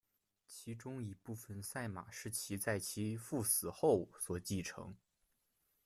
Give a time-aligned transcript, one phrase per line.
[0.47, 4.95] 其中一部分赛马是其在其父死后所继承。